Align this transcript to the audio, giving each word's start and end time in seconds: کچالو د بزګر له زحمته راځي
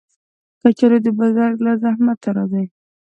کچالو 0.61 0.97
د 1.05 1.07
بزګر 1.17 1.51
له 1.65 1.71
زحمته 1.83 2.29
راځي 2.35 2.65